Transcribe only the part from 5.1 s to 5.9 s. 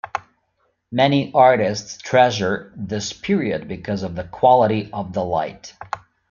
the light.